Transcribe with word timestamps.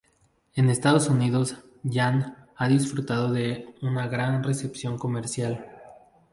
En 0.55 0.71
Estados 0.71 1.09
Unidos, 1.09 1.57
"Jan" 1.83 2.47
ha 2.55 2.67
disfrutado 2.67 3.31
de 3.31 3.75
una 3.83 4.07
gran 4.07 4.41
recepción 4.43 4.97
comercial. 4.97 5.63